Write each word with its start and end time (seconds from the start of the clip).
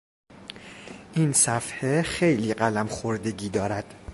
این 1.13 1.33
صفحه 1.33 2.01
خیلی 2.01 2.53
قلم 2.53 2.87
خوردگی 2.87 3.49
دارد. 3.49 3.93